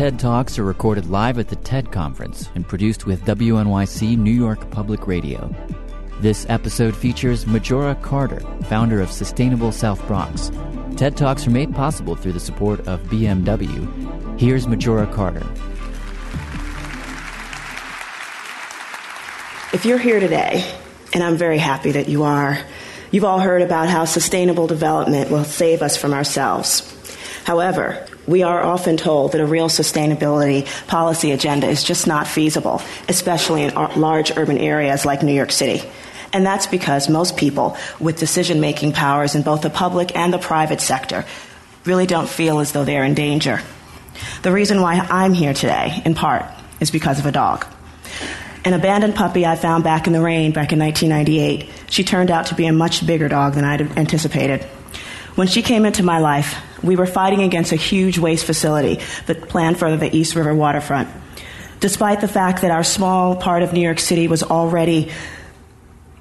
TED 0.00 0.18
Talks 0.18 0.58
are 0.58 0.64
recorded 0.64 1.10
live 1.10 1.38
at 1.38 1.48
the 1.48 1.56
TED 1.56 1.92
Conference 1.92 2.48
and 2.54 2.66
produced 2.66 3.04
with 3.04 3.22
WNYC 3.26 4.16
New 4.16 4.30
York 4.30 4.70
Public 4.70 5.06
Radio. 5.06 5.54
This 6.20 6.46
episode 6.48 6.96
features 6.96 7.46
Majora 7.46 7.94
Carter, 7.96 8.40
founder 8.64 9.02
of 9.02 9.10
Sustainable 9.10 9.72
South 9.72 10.02
Bronx. 10.06 10.50
TED 10.96 11.18
Talks 11.18 11.46
are 11.46 11.50
made 11.50 11.74
possible 11.74 12.16
through 12.16 12.32
the 12.32 12.40
support 12.40 12.80
of 12.88 12.98
BMW. 13.10 14.40
Here's 14.40 14.66
Majora 14.66 15.06
Carter. 15.06 15.46
If 19.74 19.84
you're 19.84 19.98
here 19.98 20.18
today, 20.18 20.64
and 21.12 21.22
I'm 21.22 21.36
very 21.36 21.58
happy 21.58 21.92
that 21.92 22.08
you 22.08 22.22
are, 22.22 22.58
you've 23.10 23.24
all 23.24 23.40
heard 23.40 23.60
about 23.60 23.90
how 23.90 24.06
sustainable 24.06 24.66
development 24.66 25.30
will 25.30 25.44
save 25.44 25.82
us 25.82 25.98
from 25.98 26.14
ourselves. 26.14 26.86
However, 27.44 28.06
we 28.30 28.44
are 28.44 28.62
often 28.62 28.96
told 28.96 29.32
that 29.32 29.40
a 29.40 29.46
real 29.46 29.68
sustainability 29.68 30.64
policy 30.86 31.32
agenda 31.32 31.66
is 31.66 31.82
just 31.82 32.06
not 32.06 32.28
feasible, 32.28 32.80
especially 33.08 33.64
in 33.64 33.74
large 33.74 34.30
urban 34.36 34.56
areas 34.56 35.04
like 35.04 35.22
New 35.22 35.34
York 35.34 35.50
City. 35.50 35.86
And 36.32 36.46
that's 36.46 36.68
because 36.68 37.08
most 37.08 37.36
people 37.36 37.76
with 37.98 38.20
decision 38.20 38.60
making 38.60 38.92
powers 38.92 39.34
in 39.34 39.42
both 39.42 39.62
the 39.62 39.70
public 39.70 40.16
and 40.16 40.32
the 40.32 40.38
private 40.38 40.80
sector 40.80 41.24
really 41.84 42.06
don't 42.06 42.28
feel 42.28 42.60
as 42.60 42.70
though 42.70 42.84
they're 42.84 43.04
in 43.04 43.14
danger. 43.14 43.60
The 44.42 44.52
reason 44.52 44.80
why 44.80 44.94
I'm 45.10 45.32
here 45.32 45.54
today, 45.54 46.00
in 46.04 46.14
part, 46.14 46.44
is 46.78 46.92
because 46.92 47.18
of 47.18 47.26
a 47.26 47.32
dog. 47.32 47.66
An 48.64 48.74
abandoned 48.74 49.16
puppy 49.16 49.44
I 49.44 49.56
found 49.56 49.82
back 49.82 50.06
in 50.06 50.12
the 50.12 50.20
rain 50.20 50.52
back 50.52 50.72
in 50.72 50.78
1998. 50.78 51.68
She 51.90 52.04
turned 52.04 52.30
out 52.30 52.46
to 52.46 52.54
be 52.54 52.66
a 52.66 52.72
much 52.72 53.04
bigger 53.04 53.28
dog 53.28 53.54
than 53.54 53.64
I'd 53.64 53.80
anticipated. 53.98 54.64
When 55.34 55.46
she 55.46 55.62
came 55.62 55.84
into 55.84 56.02
my 56.02 56.18
life, 56.18 56.56
we 56.82 56.96
were 56.96 57.06
fighting 57.06 57.42
against 57.42 57.72
a 57.72 57.76
huge 57.76 58.18
waste 58.18 58.44
facility 58.44 59.00
that 59.26 59.48
planned 59.48 59.78
for 59.78 59.96
the 59.96 60.14
East 60.14 60.34
River 60.34 60.54
waterfront. 60.54 61.08
Despite 61.80 62.20
the 62.20 62.28
fact 62.28 62.62
that 62.62 62.70
our 62.70 62.84
small 62.84 63.36
part 63.36 63.62
of 63.62 63.72
New 63.72 63.80
York 63.80 64.00
City 64.00 64.28
was 64.28 64.42
already 64.42 65.10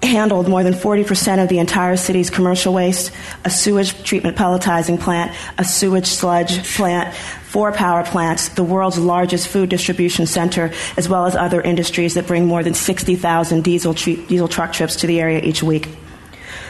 handled 0.02 0.48
more 0.48 0.64
than 0.64 0.74
40% 0.74 1.44
of 1.44 1.50
the 1.50 1.60
entire 1.60 1.98
city's 1.98 2.30
commercial 2.30 2.74
waste, 2.74 3.12
a 3.44 3.50
sewage 3.50 4.02
treatment 4.04 4.38
pelletizing 4.38 5.00
plant, 5.00 5.36
a 5.58 5.66
sewage 5.66 6.08
sludge 6.08 6.64
plant, 6.76 7.14
four 7.14 7.72
power 7.73 8.04
plants, 8.04 8.50
the 8.50 8.64
world's 8.64 8.98
largest 8.98 9.50
food 9.50 9.70
distribution 9.70 10.26
center, 10.26 10.72
as 10.96 11.10
well 11.10 11.26
as 11.26 11.36
other 11.36 11.62
industries 11.62 12.14
that 12.14 12.28
bring 12.28 12.46
more 12.46 12.64
than 12.64 12.73
60,000 12.73 13.64
diesel, 13.64 13.94
diesel 13.94 14.48
truck 14.48 14.72
trips 14.72 14.96
to 14.98 15.08
the 15.08 15.20
area 15.20 15.42
each 15.42 15.62
week. 15.62 15.90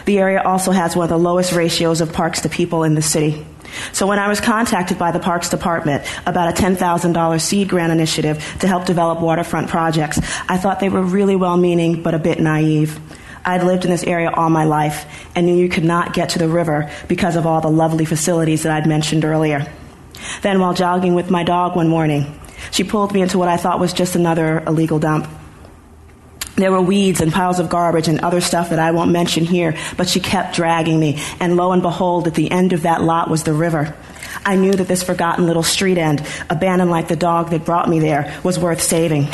The 0.05 0.19
area 0.19 0.42
also 0.42 0.72
has 0.72 0.95
one 0.95 1.03
of 1.03 1.09
the 1.09 1.17
lowest 1.17 1.53
ratios 1.53 2.02
of 2.02 2.14
parks 2.14 2.42
to 2.42 2.50
people 2.50 2.83
in 2.83 2.95
the 2.95 3.02
city. 3.02 3.45
So 3.92 4.08
when 4.08 4.19
I 4.19 4.28
was 4.28 4.41
contacted 4.41 4.97
by 4.97 5.11
the 5.11 5.19
Parks 5.19 5.50
Department 5.50 6.03
about 6.25 6.58
a 6.58 6.61
$10,000 6.61 7.41
seed 7.41 7.69
grant 7.69 7.91
initiative 7.91 8.38
to 8.59 8.67
help 8.67 8.86
develop 8.86 9.22
waterfront 9.22 9.69
projects, 9.69 10.19
I 10.47 10.58
thought 10.58 10.80
they 10.80 10.89
were 10.89 11.03
really 11.03 11.36
well 11.36 11.58
meaning 11.58 12.02
but 12.02 12.14
a 12.14 12.19
bit 12.19 12.39
naive. 12.39 13.00
I'd 13.45 13.64
lived 13.64 13.86
in 13.86 13.91
this 13.91 14.03
area 14.03 14.31
all 14.31 14.50
my 14.50 14.66
life 14.66 15.06
and 15.36 15.45
knew 15.45 15.56
you 15.56 15.69
could 15.69 15.86
not 15.86 16.13
get 16.13 16.30
to 16.30 16.39
the 16.39 16.50
river 16.50 16.91
because 17.08 17.36
of 17.36 17.45
all 17.45 17.61
the 17.61 17.69
lovely 17.69 18.06
facilities 18.06 18.63
that 18.63 18.72
I'd 18.72 18.88
mentioned 18.88 19.23
earlier. 19.23 19.72
Then, 20.41 20.59
while 20.59 20.73
jogging 20.73 21.16
with 21.16 21.30
my 21.30 21.44
dog 21.44 21.75
one 21.75 21.88
morning, 21.88 22.39
she 22.72 22.84
pulled 22.84 23.13
me 23.13 23.22
into 23.22 23.38
what 23.38 23.47
I 23.47 23.58
thought 23.58 23.80
was 23.80 23.94
just 23.94 24.16
another 24.16 24.59
illegal 24.67 25.00
dump. 25.00 25.28
There 26.60 26.74
were 26.74 26.82
weeds 26.82 27.22
and 27.22 27.32
piles 27.32 27.60
of 27.60 27.70
garbage 27.70 28.10
and 28.10 28.20
other 28.20 28.42
stuff 28.42 28.72
that 28.72 28.80
I 28.80 28.92
won't 28.92 29.12
mention 29.12 29.46
here, 29.46 29.78
but 29.96 30.10
she 30.10 30.20
kept 30.20 30.56
dragging 30.56 31.00
me, 31.00 31.18
and 31.40 31.56
lo 31.56 31.72
and 31.72 31.82
behold, 31.82 32.28
at 32.28 32.36
the 32.36 32.52
end 32.52 32.74
of 32.74 32.82
that 32.82 33.02
lot 33.02 33.30
was 33.30 33.44
the 33.44 33.54
river. 33.54 33.96
I 34.46 34.58
knew 34.58 34.74
that 34.74 34.90
this 34.90 35.02
forgotten 35.02 35.46
little 35.46 35.64
street 35.64 35.98
end, 35.98 36.22
abandoned 36.50 36.92
like 36.92 37.08
the 37.08 37.16
dog 37.16 37.52
that 37.52 37.64
brought 37.64 37.88
me 37.88 38.00
there, 38.00 38.38
was 38.44 38.60
worth 38.60 38.81
saving 38.81 39.30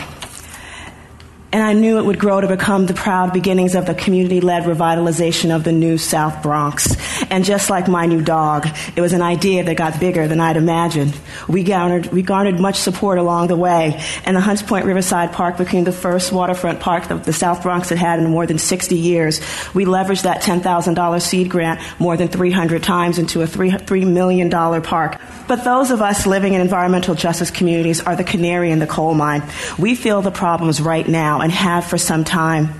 and 1.55 1.63
I 1.63 1.71
knew 1.71 1.99
it 1.99 2.03
would 2.03 2.19
grow 2.19 2.41
to 2.41 2.49
become 2.49 2.85
the 2.85 2.93
proud 2.93 3.31
beginnings 3.31 3.75
of 3.75 3.85
the 3.85 3.95
community 3.95 4.41
led 4.41 4.63
revitalization 4.63 5.55
of 5.55 5.63
the 5.63 5.71
new 5.71 5.97
South 5.97 6.43
Bronx. 6.43 6.97
And 7.31 7.45
just 7.45 7.69
like 7.69 7.87
my 7.87 8.07
new 8.07 8.21
dog, 8.21 8.67
it 8.93 8.99
was 8.99 9.13
an 9.13 9.21
idea 9.21 9.63
that 9.63 9.77
got 9.77 9.97
bigger 9.97 10.27
than 10.27 10.41
I'd 10.41 10.57
imagined. 10.57 11.17
We 11.47 11.63
garnered, 11.63 12.07
we 12.07 12.23
garnered 12.23 12.59
much 12.59 12.75
support 12.75 13.19
along 13.19 13.47
the 13.47 13.55
way, 13.55 14.03
and 14.25 14.35
the 14.35 14.41
Hunts 14.41 14.63
Point 14.63 14.85
Riverside 14.85 15.31
Park 15.31 15.57
became 15.57 15.85
the 15.85 15.93
first 15.93 16.33
waterfront 16.33 16.81
park 16.81 17.07
that 17.07 17.23
the 17.23 17.31
South 17.31 17.63
Bronx 17.63 17.87
had 17.87 17.99
had 17.99 18.19
in 18.19 18.29
more 18.29 18.45
than 18.45 18.57
60 18.57 18.97
years. 18.97 19.39
We 19.73 19.85
leveraged 19.85 20.23
that 20.23 20.41
$10,000 20.41 21.21
seed 21.21 21.49
grant 21.49 21.79
more 21.99 22.17
than 22.17 22.27
300 22.27 22.83
times 22.83 23.17
into 23.17 23.43
a 23.43 23.45
$3 23.45 24.05
million 24.11 24.49
park. 24.81 25.21
But 25.47 25.63
those 25.63 25.91
of 25.91 26.01
us 26.01 26.25
living 26.25 26.53
in 26.53 26.59
environmental 26.59 27.15
justice 27.15 27.49
communities 27.49 28.01
are 28.01 28.17
the 28.17 28.25
canary 28.25 28.71
in 28.71 28.79
the 28.79 28.87
coal 28.87 29.13
mine. 29.13 29.41
We 29.79 29.95
feel 29.95 30.21
the 30.21 30.31
problems 30.31 30.81
right 30.81 31.07
now 31.07 31.44
and 31.45 31.53
have 31.53 31.85
for 31.85 31.99
some 31.99 32.23
time. 32.23 32.73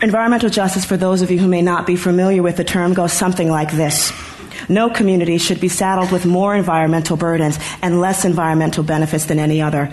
Environmental 0.00 0.48
justice, 0.48 0.86
for 0.86 0.96
those 0.96 1.20
of 1.20 1.30
you 1.30 1.38
who 1.38 1.46
may 1.46 1.60
not 1.60 1.86
be 1.86 1.94
familiar 1.94 2.42
with 2.42 2.56
the 2.56 2.64
term, 2.64 2.94
goes 2.94 3.12
something 3.12 3.50
like 3.50 3.70
this. 3.70 4.12
No 4.66 4.88
community 4.88 5.36
should 5.36 5.60
be 5.60 5.68
saddled 5.68 6.10
with 6.10 6.24
more 6.24 6.56
environmental 6.56 7.18
burdens 7.18 7.58
and 7.82 8.00
less 8.00 8.24
environmental 8.24 8.82
benefits 8.82 9.26
than 9.26 9.38
any 9.38 9.60
other. 9.60 9.92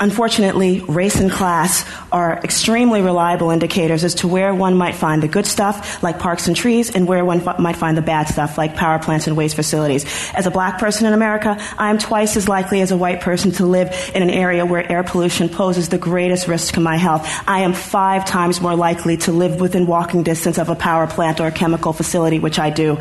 Unfortunately, 0.00 0.80
race 0.80 1.20
and 1.20 1.30
class 1.30 1.84
are 2.10 2.40
extremely 2.42 3.00
reliable 3.00 3.50
indicators 3.50 4.02
as 4.02 4.16
to 4.16 4.28
where 4.28 4.52
one 4.52 4.76
might 4.76 4.96
find 4.96 5.22
the 5.22 5.28
good 5.28 5.46
stuff, 5.46 6.02
like 6.02 6.18
parks 6.18 6.48
and 6.48 6.56
trees, 6.56 6.94
and 6.94 7.06
where 7.06 7.24
one 7.24 7.46
f- 7.46 7.60
might 7.60 7.76
find 7.76 7.96
the 7.96 8.02
bad 8.02 8.24
stuff, 8.24 8.58
like 8.58 8.74
power 8.74 8.98
plants 8.98 9.28
and 9.28 9.36
waste 9.36 9.54
facilities. 9.54 10.04
As 10.34 10.46
a 10.46 10.50
black 10.50 10.78
person 10.78 11.06
in 11.06 11.12
America, 11.12 11.56
I 11.78 11.90
am 11.90 11.98
twice 11.98 12.36
as 12.36 12.48
likely 12.48 12.80
as 12.80 12.90
a 12.90 12.96
white 12.96 13.20
person 13.20 13.52
to 13.52 13.66
live 13.66 14.10
in 14.14 14.22
an 14.22 14.30
area 14.30 14.66
where 14.66 14.90
air 14.90 15.04
pollution 15.04 15.48
poses 15.48 15.88
the 15.88 15.98
greatest 15.98 16.48
risk 16.48 16.74
to 16.74 16.80
my 16.80 16.96
health. 16.96 17.28
I 17.46 17.60
am 17.60 17.72
five 17.72 18.24
times 18.24 18.60
more 18.60 18.74
likely 18.74 19.16
to 19.18 19.32
live 19.32 19.60
within 19.60 19.86
walking 19.86 20.24
distance 20.24 20.58
of 20.58 20.68
a 20.68 20.74
power 20.74 21.06
plant 21.06 21.40
or 21.40 21.46
a 21.46 21.52
chemical 21.52 21.92
facility, 21.92 22.40
which 22.40 22.58
I 22.58 22.70
do. 22.70 22.98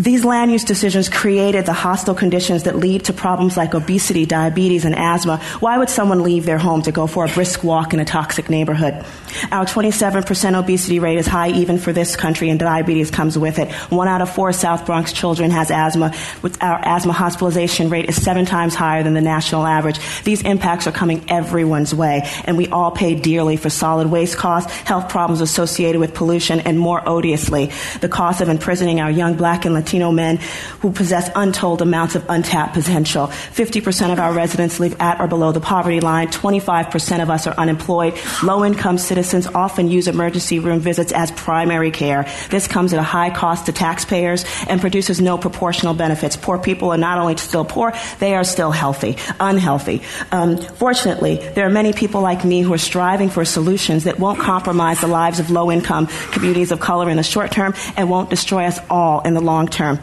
These 0.00 0.24
land 0.24 0.50
use 0.50 0.64
decisions 0.64 1.10
created 1.10 1.66
the 1.66 1.74
hostile 1.74 2.14
conditions 2.14 2.62
that 2.62 2.74
lead 2.74 3.04
to 3.04 3.12
problems 3.12 3.58
like 3.58 3.74
obesity, 3.74 4.24
diabetes, 4.24 4.86
and 4.86 4.94
asthma. 4.94 5.42
Why 5.60 5.76
would 5.76 5.90
someone 5.90 6.22
leave 6.22 6.46
their 6.46 6.56
home 6.56 6.80
to 6.82 6.90
go 6.90 7.06
for 7.06 7.26
a 7.26 7.28
brisk 7.28 7.62
walk 7.62 7.92
in 7.92 8.00
a 8.00 8.06
toxic 8.06 8.48
neighborhood? 8.48 9.04
Our 9.52 9.66
27% 9.66 10.58
obesity 10.58 11.00
rate 11.00 11.18
is 11.18 11.26
high 11.26 11.50
even 11.50 11.76
for 11.76 11.92
this 11.92 12.16
country, 12.16 12.48
and 12.48 12.58
diabetes 12.58 13.10
comes 13.10 13.36
with 13.36 13.58
it. 13.58 13.70
One 13.92 14.08
out 14.08 14.22
of 14.22 14.34
four 14.34 14.54
South 14.54 14.86
Bronx 14.86 15.12
children 15.12 15.50
has 15.50 15.70
asthma. 15.70 16.14
Our 16.62 16.80
asthma 16.82 17.12
hospitalization 17.12 17.90
rate 17.90 18.08
is 18.08 18.22
seven 18.22 18.46
times 18.46 18.74
higher 18.74 19.02
than 19.02 19.12
the 19.12 19.20
national 19.20 19.66
average. 19.66 20.00
These 20.24 20.40
impacts 20.42 20.86
are 20.86 20.92
coming 20.92 21.28
everyone's 21.28 21.94
way, 21.94 22.22
and 22.46 22.56
we 22.56 22.68
all 22.68 22.90
pay 22.90 23.16
dearly 23.16 23.58
for 23.58 23.68
solid 23.68 24.06
waste 24.06 24.38
costs, 24.38 24.72
health 24.72 25.10
problems 25.10 25.42
associated 25.42 26.00
with 26.00 26.14
pollution, 26.14 26.60
and 26.60 26.78
more 26.78 27.06
odiously, 27.06 27.70
the 28.00 28.08
cost 28.08 28.40
of 28.40 28.48
imprisoning 28.48 28.98
our 28.98 29.10
young 29.10 29.34
black 29.34 29.66
and 29.66 29.74
Latino 29.74 29.89
Latino 29.90 30.12
men 30.12 30.36
who 30.80 30.92
possess 30.92 31.30
untold 31.34 31.82
amounts 31.82 32.14
of 32.14 32.24
untapped 32.28 32.74
potential. 32.74 33.26
50% 33.26 34.12
of 34.12 34.20
our 34.20 34.32
residents 34.32 34.78
live 34.78 34.94
at 35.00 35.20
or 35.20 35.26
below 35.26 35.50
the 35.50 35.60
poverty 35.60 35.98
line. 35.98 36.28
25% 36.28 37.20
of 37.20 37.28
us 37.28 37.48
are 37.48 37.54
unemployed. 37.58 38.14
Low 38.44 38.64
income 38.64 38.98
citizens 38.98 39.48
often 39.48 39.88
use 39.88 40.06
emergency 40.06 40.60
room 40.60 40.78
visits 40.78 41.10
as 41.10 41.32
primary 41.32 41.90
care. 41.90 42.24
This 42.50 42.68
comes 42.68 42.92
at 42.92 43.00
a 43.00 43.02
high 43.02 43.30
cost 43.30 43.66
to 43.66 43.72
taxpayers 43.72 44.44
and 44.68 44.80
produces 44.80 45.20
no 45.20 45.36
proportional 45.36 45.92
benefits. 45.92 46.36
Poor 46.36 46.58
people 46.58 46.90
are 46.90 46.96
not 46.96 47.18
only 47.18 47.36
still 47.36 47.64
poor, 47.64 47.92
they 48.20 48.36
are 48.36 48.44
still 48.44 48.70
healthy, 48.70 49.16
unhealthy. 49.40 50.02
Um, 50.30 50.56
fortunately, 50.56 51.36
there 51.36 51.66
are 51.66 51.70
many 51.70 51.92
people 51.92 52.20
like 52.20 52.44
me 52.44 52.62
who 52.62 52.72
are 52.72 52.78
striving 52.78 53.28
for 53.28 53.44
solutions 53.44 54.04
that 54.04 54.20
won't 54.20 54.38
compromise 54.38 55.00
the 55.00 55.08
lives 55.08 55.40
of 55.40 55.50
low 55.50 55.68
income 55.72 56.06
communities 56.30 56.70
of 56.70 56.78
color 56.78 57.10
in 57.10 57.16
the 57.16 57.24
short 57.24 57.50
term 57.50 57.74
and 57.96 58.08
won't 58.08 58.30
destroy 58.30 58.66
us 58.66 58.78
all 58.88 59.20
in 59.22 59.34
the 59.34 59.40
long 59.40 59.66
term 59.66 59.79
term. 59.80 59.98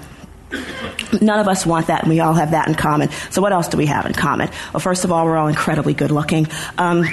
None 1.22 1.40
of 1.40 1.48
us 1.48 1.66
want 1.66 1.88
that, 1.88 2.02
and 2.02 2.10
we 2.10 2.20
all 2.20 2.34
have 2.34 2.52
that 2.52 2.68
in 2.68 2.74
common. 2.74 3.10
So, 3.30 3.42
what 3.42 3.52
else 3.52 3.68
do 3.68 3.78
we 3.78 3.86
have 3.86 4.06
in 4.06 4.14
common? 4.14 4.50
Well, 4.74 4.80
first 4.80 5.04
of 5.06 5.12
all, 5.12 5.26
we're 5.26 5.38
all 5.38 5.48
incredibly 5.48 5.94
good 5.94 6.10
looking. 6.10 6.48
Um, 6.78 7.04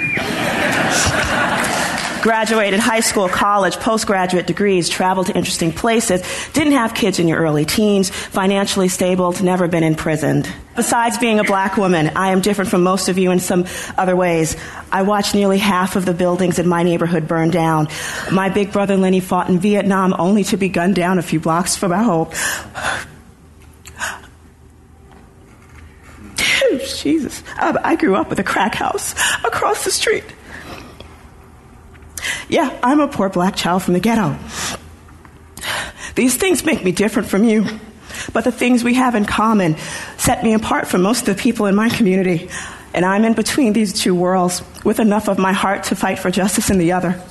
graduated 2.25 2.79
high 2.79 3.01
school, 3.01 3.29
college, 3.29 3.75
postgraduate 3.75 4.47
degrees, 4.47 4.89
traveled 4.89 5.27
to 5.27 5.37
interesting 5.37 5.71
places, 5.71 6.23
didn't 6.53 6.73
have 6.73 6.95
kids 6.95 7.19
in 7.19 7.27
your 7.27 7.37
early 7.37 7.65
teens, 7.65 8.09
financially 8.09 8.87
stable, 8.87 9.31
never 9.43 9.67
been 9.67 9.83
imprisoned. 9.83 10.51
Besides 10.75 11.19
being 11.19 11.37
a 11.39 11.43
black 11.43 11.77
woman, 11.77 12.09
I 12.15 12.29
am 12.29 12.41
different 12.41 12.71
from 12.71 12.81
most 12.81 13.09
of 13.09 13.19
you 13.19 13.29
in 13.29 13.39
some 13.39 13.67
other 13.95 14.15
ways. 14.15 14.57
I 14.91 15.03
watched 15.03 15.35
nearly 15.35 15.59
half 15.59 15.95
of 15.95 16.03
the 16.07 16.15
buildings 16.15 16.57
in 16.57 16.67
my 16.67 16.81
neighborhood 16.81 17.27
burn 17.27 17.51
down. 17.51 17.89
My 18.31 18.49
big 18.49 18.71
brother 18.71 18.97
Lenny 18.97 19.19
fought 19.19 19.47
in 19.47 19.59
Vietnam 19.59 20.15
only 20.17 20.43
to 20.45 20.57
be 20.57 20.67
gunned 20.67 20.95
down 20.95 21.19
a 21.19 21.21
few 21.21 21.39
blocks 21.39 21.75
from 21.75 21.91
our 21.91 22.01
home. 22.01 22.31
Jesus. 26.97 27.43
Uh, 27.59 27.77
I 27.83 27.95
grew 27.95 28.15
up 28.15 28.29
with 28.31 28.39
a 28.39 28.43
crack 28.43 28.73
house 28.73 29.13
across 29.43 29.85
the 29.85 29.91
street. 29.91 30.25
Yeah, 32.47 32.77
I'm 32.83 32.99
a 32.99 33.07
poor 33.07 33.29
black 33.29 33.55
child 33.55 33.83
from 33.83 33.93
the 33.93 33.99
ghetto. 33.99 34.37
These 36.15 36.37
things 36.37 36.63
make 36.63 36.83
me 36.83 36.91
different 36.91 37.27
from 37.27 37.43
you. 37.43 37.65
But 38.33 38.43
the 38.43 38.51
things 38.51 38.83
we 38.83 38.93
have 38.95 39.15
in 39.15 39.25
common 39.25 39.75
set 40.17 40.43
me 40.43 40.53
apart 40.53 40.87
from 40.87 41.01
most 41.01 41.27
of 41.27 41.35
the 41.35 41.41
people 41.41 41.65
in 41.65 41.75
my 41.75 41.89
community. 41.89 42.49
And 42.93 43.03
I'm 43.05 43.25
in 43.25 43.33
between 43.33 43.73
these 43.73 43.93
two 43.93 44.15
worlds 44.15 44.63
with 44.85 44.99
enough 44.99 45.27
of 45.27 45.37
my 45.37 45.51
heart 45.51 45.85
to 45.85 45.95
fight 45.95 46.19
for 46.19 46.31
justice 46.31 46.69
in 46.69 46.77
the 46.77 46.93
other. 46.93 47.21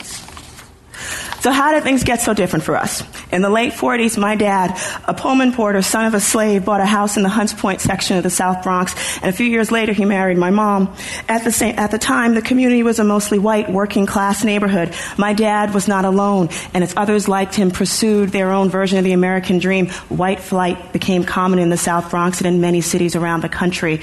So, 1.44 1.52
how 1.52 1.72
did 1.72 1.82
things 1.82 2.04
get 2.04 2.22
so 2.22 2.32
different 2.32 2.64
for 2.64 2.74
us? 2.74 3.02
In 3.30 3.42
the 3.42 3.50
late 3.50 3.74
40s, 3.74 4.16
my 4.16 4.34
dad, 4.34 4.80
a 5.04 5.12
Pullman 5.12 5.52
porter, 5.52 5.82
son 5.82 6.06
of 6.06 6.14
a 6.14 6.20
slave, 6.20 6.64
bought 6.64 6.80
a 6.80 6.86
house 6.86 7.18
in 7.18 7.22
the 7.22 7.28
Hunts 7.28 7.52
Point 7.52 7.82
section 7.82 8.16
of 8.16 8.22
the 8.22 8.30
South 8.30 8.62
Bronx, 8.62 8.94
and 9.18 9.26
a 9.26 9.32
few 9.36 9.44
years 9.44 9.70
later, 9.70 9.92
he 9.92 10.06
married 10.06 10.38
my 10.38 10.48
mom. 10.48 10.96
At 11.28 11.44
the, 11.44 11.52
same, 11.52 11.78
at 11.78 11.90
the 11.90 11.98
time, 11.98 12.34
the 12.34 12.40
community 12.40 12.82
was 12.82 12.98
a 12.98 13.04
mostly 13.04 13.38
white, 13.38 13.70
working 13.70 14.06
class 14.06 14.42
neighborhood. 14.42 14.94
My 15.18 15.34
dad 15.34 15.74
was 15.74 15.86
not 15.86 16.06
alone, 16.06 16.48
and 16.72 16.82
as 16.82 16.94
others 16.96 17.28
like 17.28 17.52
him 17.52 17.70
pursued 17.70 18.30
their 18.30 18.50
own 18.50 18.70
version 18.70 18.96
of 18.96 19.04
the 19.04 19.12
American 19.12 19.58
dream, 19.58 19.88
white 20.08 20.40
flight 20.40 20.94
became 20.94 21.24
common 21.24 21.58
in 21.58 21.68
the 21.68 21.76
South 21.76 22.08
Bronx 22.08 22.38
and 22.38 22.46
in 22.46 22.62
many 22.62 22.80
cities 22.80 23.16
around 23.16 23.42
the 23.42 23.50
country. 23.50 24.00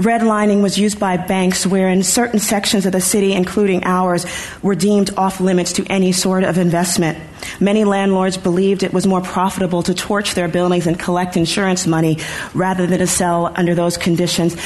Redlining 0.00 0.62
was 0.62 0.78
used 0.78 0.98
by 0.98 1.18
banks 1.18 1.66
wherein 1.66 2.02
certain 2.02 2.38
sections 2.38 2.86
of 2.86 2.92
the 2.92 3.02
city, 3.02 3.34
including 3.34 3.84
ours, 3.84 4.24
were 4.62 4.74
deemed 4.74 5.10
off 5.18 5.40
limits 5.40 5.74
to 5.74 5.84
any 5.88 6.12
sort 6.12 6.42
of 6.42 6.56
investment. 6.56 7.18
Many 7.60 7.84
landlords 7.84 8.38
believed 8.38 8.82
it 8.82 8.94
was 8.94 9.06
more 9.06 9.20
profitable 9.20 9.82
to 9.82 9.92
torch 9.92 10.32
their 10.32 10.48
buildings 10.48 10.86
and 10.86 10.98
collect 10.98 11.36
insurance 11.36 11.86
money 11.86 12.16
rather 12.54 12.86
than 12.86 13.00
to 13.00 13.06
sell 13.06 13.52
under 13.54 13.74
those 13.74 13.98
conditions 13.98 14.56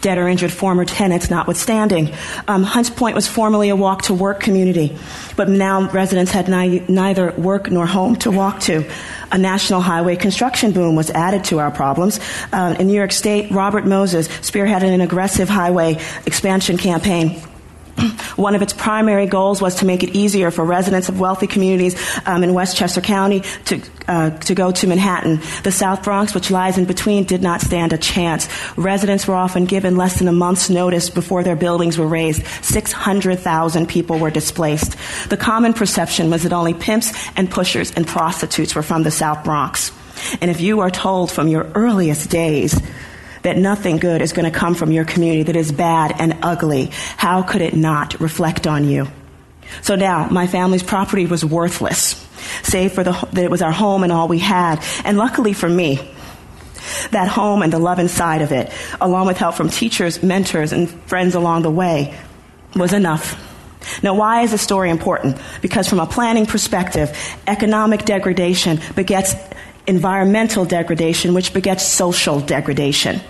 dead 0.00 0.18
or 0.18 0.28
injured 0.28 0.52
former 0.52 0.84
tenants 0.84 1.30
notwithstanding. 1.30 2.12
Um, 2.48 2.62
Hunts 2.62 2.90
Point 2.90 3.14
was 3.14 3.26
formerly 3.26 3.68
a 3.68 3.76
walk 3.76 4.02
to 4.02 4.14
work 4.14 4.40
community, 4.40 4.96
but 5.36 5.48
now 5.48 5.90
residents 5.90 6.30
had 6.30 6.48
ni- 6.48 6.84
neither 6.88 7.32
work 7.32 7.70
nor 7.70 7.86
home 7.86 8.16
to 8.16 8.30
walk 8.30 8.60
to 8.60 8.88
a 9.32 9.38
national 9.38 9.80
highway 9.80 10.16
construction 10.16 10.72
boom 10.72 10.96
was 10.96 11.10
added 11.10 11.44
to 11.44 11.58
our 11.58 11.70
problems. 11.70 12.18
Uh, 12.52 12.74
in 12.78 12.86
New 12.86 12.94
York 12.94 13.12
State, 13.12 13.50
Robert 13.50 13.86
Moses 13.86 14.28
spearheaded 14.28 14.92
an 14.92 15.00
aggressive 15.00 15.48
highway 15.48 15.98
expansion 16.26 16.76
campaign 16.76 17.40
one 18.36 18.54
of 18.54 18.62
its 18.62 18.72
primary 18.72 19.26
goals 19.26 19.60
was 19.60 19.76
to 19.76 19.86
make 19.86 20.02
it 20.02 20.16
easier 20.16 20.50
for 20.50 20.64
residents 20.64 21.08
of 21.08 21.20
wealthy 21.20 21.46
communities 21.46 21.96
um, 22.26 22.42
in 22.42 22.54
Westchester 22.54 23.00
County 23.00 23.40
to, 23.66 23.82
uh, 24.08 24.30
to 24.30 24.54
go 24.54 24.72
to 24.72 24.86
Manhattan. 24.86 25.40
The 25.62 25.72
South 25.72 26.02
Bronx, 26.02 26.34
which 26.34 26.50
lies 26.50 26.78
in 26.78 26.84
between, 26.84 27.24
did 27.24 27.42
not 27.42 27.60
stand 27.60 27.92
a 27.92 27.98
chance. 27.98 28.48
Residents 28.76 29.26
were 29.26 29.34
often 29.34 29.64
given 29.64 29.96
less 29.96 30.18
than 30.18 30.28
a 30.28 30.32
month's 30.32 30.70
notice 30.70 31.10
before 31.10 31.42
their 31.42 31.56
buildings 31.56 31.98
were 31.98 32.06
razed. 32.06 32.46
600,000 32.62 33.88
people 33.88 34.18
were 34.18 34.30
displaced. 34.30 34.96
The 35.28 35.36
common 35.36 35.72
perception 35.74 36.30
was 36.30 36.44
that 36.44 36.52
only 36.52 36.74
pimps 36.74 37.12
and 37.36 37.50
pushers 37.50 37.92
and 37.92 38.06
prostitutes 38.06 38.74
were 38.74 38.82
from 38.82 39.02
the 39.02 39.10
South 39.10 39.44
Bronx. 39.44 39.92
And 40.40 40.50
if 40.50 40.60
you 40.60 40.80
are 40.80 40.90
told 40.90 41.30
from 41.30 41.48
your 41.48 41.64
earliest 41.74 42.30
days 42.30 42.80
that 43.42 43.56
nothing 43.56 43.96
good 43.96 44.22
is 44.22 44.32
going 44.32 44.50
to 44.50 44.56
come 44.56 44.74
from 44.74 44.92
your 44.92 45.04
community 45.04 45.44
that 45.44 45.56
is 45.56 45.72
bad 45.72 46.14
and 46.18 46.38
ugly, 46.42 46.90
how 47.16 47.42
could 47.42 47.62
it 47.62 47.74
not 47.74 48.20
reflect 48.20 48.66
on 48.66 48.84
you? 48.84 49.08
So 49.82 49.94
now, 49.94 50.28
my 50.28 50.46
family's 50.46 50.82
property 50.82 51.26
was 51.26 51.44
worthless, 51.44 52.26
save 52.62 52.92
for 52.92 53.04
the, 53.04 53.12
that 53.32 53.44
it 53.44 53.50
was 53.50 53.62
our 53.62 53.72
home 53.72 54.02
and 54.02 54.12
all 54.12 54.28
we 54.28 54.38
had. 54.38 54.84
And 55.04 55.16
luckily 55.16 55.52
for 55.52 55.68
me, 55.68 55.96
that 57.12 57.28
home 57.28 57.62
and 57.62 57.72
the 57.72 57.78
love 57.78 57.98
inside 57.98 58.42
of 58.42 58.52
it, 58.52 58.72
along 59.00 59.26
with 59.26 59.38
help 59.38 59.54
from 59.54 59.68
teachers, 59.68 60.22
mentors, 60.22 60.72
and 60.72 60.90
friends 61.04 61.34
along 61.34 61.62
the 61.62 61.70
way, 61.70 62.18
was 62.74 62.92
enough. 62.92 63.46
Now, 64.02 64.14
why 64.14 64.42
is 64.42 64.50
this 64.50 64.62
story 64.62 64.90
important? 64.90 65.38
Because 65.62 65.88
from 65.88 66.00
a 66.00 66.06
planning 66.06 66.46
perspective, 66.46 67.16
economic 67.46 68.04
degradation 68.04 68.80
begets 68.94 69.34
environmental 69.86 70.64
degradation, 70.64 71.34
which 71.34 71.52
begets 71.52 71.84
social 71.84 72.40
degradation. 72.40 73.20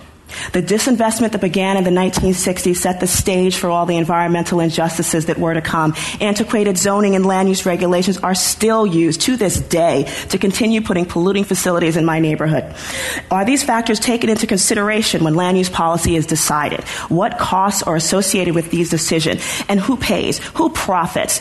The 0.53 0.61
disinvestment 0.61 1.31
that 1.31 1.41
began 1.41 1.77
in 1.77 1.83
the 1.83 1.91
1960s 1.91 2.75
set 2.75 2.99
the 2.99 3.07
stage 3.07 3.57
for 3.57 3.69
all 3.69 3.85
the 3.85 3.97
environmental 3.97 4.59
injustices 4.59 5.25
that 5.25 5.37
were 5.37 5.53
to 5.53 5.61
come. 5.61 5.95
Antiquated 6.19 6.77
zoning 6.77 7.15
and 7.15 7.25
land 7.25 7.49
use 7.49 7.65
regulations 7.65 8.17
are 8.17 8.35
still 8.35 8.85
used 8.85 9.21
to 9.21 9.37
this 9.37 9.59
day 9.59 10.03
to 10.29 10.37
continue 10.37 10.81
putting 10.81 11.05
polluting 11.05 11.43
facilities 11.43 11.97
in 11.97 12.05
my 12.05 12.19
neighborhood. 12.19 12.73
Are 13.29 13.45
these 13.45 13.63
factors 13.63 13.99
taken 13.99 14.29
into 14.29 14.47
consideration 14.47 15.23
when 15.23 15.35
land 15.35 15.57
use 15.57 15.69
policy 15.69 16.15
is 16.15 16.25
decided? 16.25 16.83
What 17.09 17.37
costs 17.37 17.83
are 17.83 17.95
associated 17.95 18.55
with 18.55 18.71
these 18.71 18.89
decisions? 18.89 19.43
And 19.69 19.79
who 19.79 19.97
pays? 19.97 20.39
Who 20.55 20.69
profits? 20.69 21.39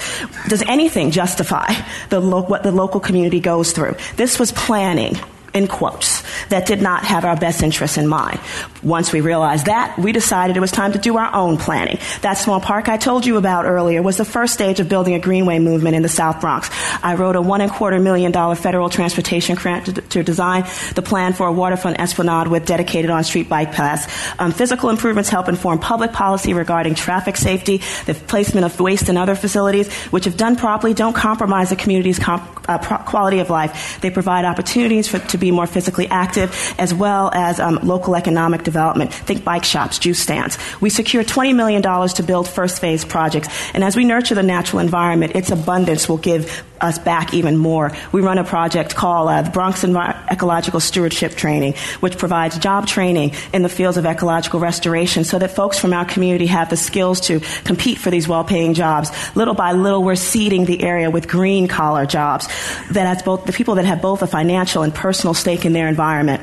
Does 0.48 0.62
anything 0.62 1.10
justify 1.10 1.72
the 2.08 2.20
lo- 2.20 2.42
what 2.42 2.62
the 2.62 2.72
local 2.72 3.00
community 3.00 3.40
goes 3.40 3.72
through? 3.72 3.96
This 4.16 4.38
was 4.38 4.52
planning 4.52 5.16
in 5.52 5.66
quotes, 5.66 6.22
that 6.48 6.66
did 6.66 6.80
not 6.80 7.04
have 7.04 7.24
our 7.24 7.36
best 7.36 7.62
interests 7.62 7.98
in 7.98 8.06
mind. 8.06 8.40
Once 8.82 9.12
we 9.12 9.20
realized 9.20 9.66
that, 9.66 9.98
we 9.98 10.12
decided 10.12 10.56
it 10.56 10.60
was 10.60 10.70
time 10.70 10.92
to 10.92 10.98
do 10.98 11.16
our 11.16 11.34
own 11.34 11.56
planning. 11.56 11.98
That 12.22 12.34
small 12.34 12.60
park 12.60 12.88
I 12.88 12.96
told 12.96 13.26
you 13.26 13.36
about 13.36 13.64
earlier 13.66 14.02
was 14.02 14.16
the 14.16 14.24
first 14.24 14.54
stage 14.54 14.80
of 14.80 14.88
building 14.88 15.14
a 15.14 15.18
greenway 15.18 15.58
movement 15.58 15.96
in 15.96 16.02
the 16.02 16.08
South 16.08 16.40
Bronx. 16.40 16.70
I 17.02 17.14
wrote 17.14 17.36
a 17.36 17.42
one 17.42 17.60
and 17.60 17.70
quarter 17.70 17.98
million 17.98 18.32
dollar 18.32 18.54
federal 18.54 18.88
transportation 18.88 19.56
grant 19.56 19.86
to, 19.86 19.92
to, 19.92 20.22
design 20.22 20.64
the 20.94 21.02
plan 21.02 21.32
for 21.32 21.46
a 21.46 21.52
waterfront 21.52 21.98
esplanade 21.98 22.48
with 22.48 22.66
dedicated 22.66 23.10
on-street 23.10 23.48
bike 23.48 23.72
paths. 23.72 24.06
Um, 24.38 24.52
physical 24.52 24.90
improvements 24.90 25.30
help 25.30 25.48
inform 25.48 25.78
public 25.78 26.12
policy 26.12 26.54
regarding 26.54 26.94
traffic 26.94 27.36
safety, 27.36 27.78
the 28.06 28.14
placement 28.14 28.64
of 28.66 28.78
waste 28.78 29.08
in 29.08 29.16
other 29.16 29.34
facilities, 29.34 29.92
which 30.10 30.26
if 30.26 30.36
done 30.36 30.56
properly 30.56 30.94
don't 30.94 31.14
compromise 31.14 31.70
the 31.70 31.76
community's 31.76 32.18
comp- 32.18 32.68
uh, 32.68 32.78
pro- 32.78 32.98
quality 32.98 33.40
of 33.40 33.50
life. 33.50 34.00
They 34.00 34.10
provide 34.10 34.44
opportunities 34.44 35.08
for, 35.08 35.18
to 35.18 35.38
be 35.40 35.50
more 35.50 35.66
physically 35.66 36.08
active, 36.08 36.74
as 36.78 36.94
well 36.94 37.30
as 37.34 37.58
um, 37.60 37.80
local 37.82 38.16
economic 38.16 38.62
development. 38.62 39.12
Think 39.12 39.44
bike 39.44 39.64
shops, 39.64 39.98
juice 39.98 40.20
stands. 40.20 40.58
We 40.80 40.90
secure 40.90 41.24
$20 41.24 41.54
million 41.54 41.82
to 41.82 42.22
build 42.22 42.48
first 42.48 42.80
phase 42.80 43.04
projects. 43.04 43.48
And 43.74 43.82
as 43.82 43.96
we 43.96 44.04
nurture 44.04 44.34
the 44.34 44.42
natural 44.42 44.80
environment, 44.80 45.34
its 45.34 45.50
abundance 45.50 46.08
will 46.08 46.18
give 46.18 46.64
us 46.80 46.98
back 46.98 47.34
even 47.34 47.56
more. 47.56 47.92
We 48.12 48.20
run 48.20 48.38
a 48.38 48.44
project 48.44 48.94
called 48.94 49.28
uh, 49.28 49.42
the 49.42 49.50
Bronx 49.50 49.82
Envi- 49.82 50.30
Ecological 50.30 50.80
Stewardship 50.80 51.34
Training, 51.34 51.74
which 52.00 52.16
provides 52.18 52.58
job 52.58 52.86
training 52.86 53.32
in 53.52 53.62
the 53.62 53.68
fields 53.68 53.96
of 53.96 54.06
ecological 54.06 54.60
restoration 54.60 55.24
so 55.24 55.38
that 55.38 55.50
folks 55.50 55.78
from 55.78 55.92
our 55.92 56.04
community 56.04 56.46
have 56.46 56.70
the 56.70 56.76
skills 56.76 57.20
to 57.22 57.40
compete 57.64 57.98
for 57.98 58.10
these 58.10 58.26
well 58.26 58.44
paying 58.44 58.74
jobs. 58.74 59.10
Little 59.36 59.54
by 59.54 59.72
little, 59.72 60.02
we're 60.02 60.14
seeding 60.14 60.64
the 60.64 60.82
area 60.82 61.10
with 61.10 61.28
green 61.28 61.68
collar 61.68 62.06
jobs 62.06 62.46
that 62.90 63.06
has 63.06 63.22
both 63.22 63.44
the 63.44 63.52
people 63.52 63.76
that 63.76 63.84
have 63.84 64.00
both 64.00 64.22
a 64.22 64.26
financial 64.26 64.82
and 64.82 64.94
personal 64.94 65.29
stake 65.34 65.64
in 65.64 65.72
their 65.72 65.88
environment. 65.88 66.42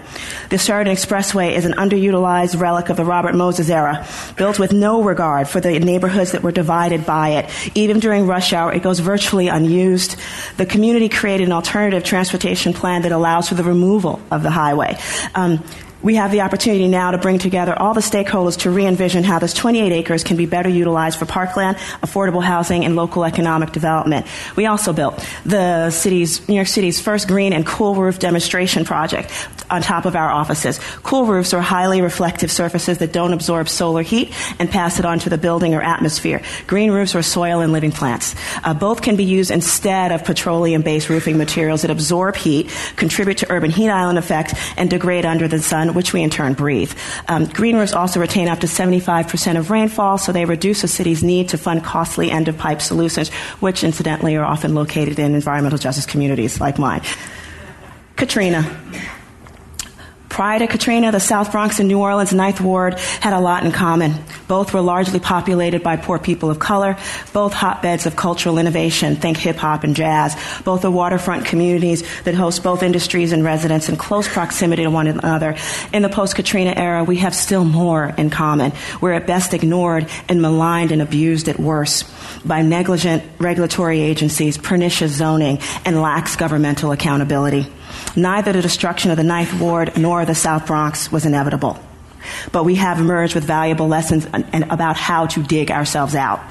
The 0.50 0.58
Sheridan 0.58 0.96
Expressway 0.96 1.56
is 1.56 1.66
an 1.66 1.74
underutilized 1.74 2.60
relic 2.60 2.90
of 2.90 2.98
the 2.98 3.06
Robert 3.06 3.36
Moses 3.36 3.70
era, 3.70 4.08
built 4.36 4.60
with 4.60 4.74
no 4.74 5.04
regard 5.04 5.48
for 5.48 5.60
the 5.60 5.80
neighborhoods 5.80 6.32
that 6.32 6.44
were 6.44 6.52
divided 6.52 7.06
by 7.06 7.30
it. 7.30 7.72
Even 7.76 8.00
during 8.00 8.28
rush 8.28 8.54
hour, 8.54 8.74
it 8.74 8.84
goes 8.84 9.00
virtually 9.00 9.48
unused. 9.48 10.16
The 10.58 10.66
community 10.66 11.10
created 11.10 11.48
an 11.48 11.54
alternative 11.54 12.04
transportation 12.04 12.74
plan 12.74 13.02
that 13.04 13.12
allows 13.12 13.50
for 13.50 13.56
the 13.56 13.64
removal 13.64 14.22
of 14.32 14.44
the 14.44 14.52
highway. 14.52 14.98
Um, 15.36 15.64
we 16.02 16.16
have 16.16 16.32
the 16.32 16.42
opportunity 16.42 16.88
now 16.88 17.12
to 17.12 17.18
bring 17.18 17.40
together 17.40 17.78
all 17.78 17.94
the 17.94 18.02
stakeholders 18.02 18.58
to 18.60 18.70
re-envision 18.70 19.24
how 19.24 19.40
this 19.40 19.54
28 19.54 19.92
acres 19.92 20.24
can 20.24 20.38
be 20.38 20.46
better 20.46 20.70
utilized 20.70 21.18
for 21.18 21.26
parkland, 21.26 21.78
affordable 22.02 22.44
housing, 22.44 22.86
and 22.86 22.96
local 22.96 23.26
economic 23.26 23.72
development. 23.72 24.26
We 24.56 24.66
also 24.66 24.94
built 24.94 25.26
the 25.46 25.90
city's, 25.90 26.48
New 26.48 26.56
York 26.56 26.68
City's 26.68 27.02
first 27.02 27.28
green 27.28 27.54
and 27.54 27.66
cool 27.66 27.96
roof 27.96 28.20
demonstration 28.20 28.86
project 28.86 29.32
on 29.70 29.82
top 29.82 30.06
of 30.06 30.16
our 30.16 30.30
offices. 30.30 30.80
Cool 31.04 31.26
roofs 31.26 31.54
are 31.54 31.62
highly 31.62 32.02
reflective 32.02 32.52
surfaces 32.52 33.00
that 33.00 33.12
don't 33.12 33.34
absorb 33.34 33.68
solar 33.68 34.02
heat 34.02 34.34
and 34.60 34.70
pass 34.70 35.00
it 35.00 35.06
on 35.06 35.20
to 35.20 35.30
the 35.30 35.38
building 35.38 35.74
or 35.74 35.82
atmosphere. 35.82 36.42
Green 36.68 36.92
roofs 36.92 37.16
are 37.16 37.24
soil 37.24 37.60
and 37.60 37.74
living 37.74 37.92
plants. 37.92 38.36
Uh, 38.64 38.74
both 38.74 39.02
can 39.02 39.16
be 39.16 39.26
used 39.26 39.52
instead 39.52 40.12
of 40.12 40.24
petroleum-based 40.24 41.10
roofing 41.10 41.38
materials 41.38 41.82
that 41.82 41.92
absorb 41.92 42.36
heat, 42.36 42.70
contribute 42.96 43.40
to 43.40 43.52
urban 43.52 43.72
heat 43.72 43.90
island 43.90 44.18
effect, 44.18 44.54
and 44.78 44.90
degrade 44.90 45.26
under 45.26 45.48
the 45.48 45.60
sun 45.60 45.87
which 45.94 46.14
we 46.14 46.22
in 46.22 46.30
turn 46.30 46.54
breathe. 46.54 46.92
Um, 47.28 47.46
green 47.46 47.76
roofs 47.76 47.94
also 47.94 48.20
retain 48.20 48.48
up 48.48 48.60
to 48.60 48.68
75% 48.68 49.58
of 49.58 49.70
rainfall, 49.72 50.18
so 50.18 50.32
they 50.32 50.46
reduce 50.46 50.84
a 50.84 50.88
city's 50.88 51.24
need 51.24 51.50
to 51.50 51.58
fund 51.58 51.84
costly 51.84 52.32
end 52.32 52.48
of 52.48 52.58
pipe 52.58 52.82
solutions, 52.82 53.30
which 53.60 53.84
incidentally 53.84 54.36
are 54.36 54.46
often 54.46 54.76
located 54.76 55.20
in 55.20 55.36
environmental 55.36 55.80
justice 55.80 56.06
communities 56.06 56.60
like 56.60 56.78
mine. 56.78 57.02
Katrina. 58.16 58.66
Prior 60.38 60.60
to 60.60 60.68
Katrina, 60.68 61.12
the 61.12 61.20
South 61.20 61.52
Bronx 61.52 61.80
and 61.80 61.88
New 61.88 61.98
Orleans 61.98 62.32
Ninth 62.32 62.62
Ward 62.62 63.00
had 63.00 63.34
a 63.34 63.40
lot 63.40 63.66
in 63.66 63.72
common. 63.72 64.14
Both 64.48 64.72
were 64.72 64.82
largely 64.82 65.20
populated 65.20 65.82
by 65.82 65.98
poor 65.98 66.20
people 66.20 66.52
of 66.52 66.60
color, 66.60 66.96
both 67.34 67.54
hotbeds 67.54 68.06
of 68.06 68.16
cultural 68.16 68.60
innovation, 68.60 69.16
think 69.16 69.38
hip 69.38 69.56
hop 69.56 69.84
and 69.84 69.96
jazz. 69.96 70.36
Both 70.64 70.86
are 70.86 70.92
waterfront 70.92 71.46
communities 71.46 72.04
that 72.22 72.36
host 72.36 72.62
both 72.62 72.84
industries 72.84 73.32
and 73.32 73.44
residents 73.44 73.90
in 73.90 73.96
close 73.96 74.28
proximity 74.28 74.84
to 74.84 74.92
one 74.92 75.08
another. 75.08 75.56
In 75.92 76.04
the 76.04 76.10
post 76.10 76.36
Katrina 76.36 76.72
era, 76.76 77.04
we 77.04 77.16
have 77.16 77.34
still 77.34 77.66
more 77.66 78.14
in 78.16 78.30
common. 78.30 78.74
We're 79.02 79.14
at 79.14 79.26
best 79.26 79.56
ignored 79.56 80.08
and 80.30 80.40
maligned 80.40 80.92
and 80.92 81.02
abused 81.02 81.50
at 81.50 81.60
worst 81.60 82.08
by 82.48 82.62
negligent 82.62 83.24
regulatory 83.40 84.02
agencies, 84.02 84.56
pernicious 84.56 85.14
zoning, 85.14 85.58
and 85.84 86.00
lax 86.00 86.36
governmental 86.36 86.92
accountability. 86.92 87.66
Neither 88.16 88.54
the 88.54 88.62
destruction 88.62 89.12
of 89.12 89.18
the 89.18 89.24
Ninth 89.24 89.60
Ward 89.60 89.98
nor 89.98 90.26
the 90.26 90.36
South 90.36 90.68
Bronx 90.68 91.12
was 91.12 91.26
inevitable. 91.26 91.80
But 92.52 92.66
we 92.66 92.76
have 92.76 93.00
emerged 93.00 93.36
with 93.36 93.44
valuable 93.44 93.88
lessons 93.88 94.28
about 94.54 94.98
how 94.98 95.28
to 95.28 95.44
dig 95.44 95.72
ourselves 95.72 96.16
out. 96.16 96.42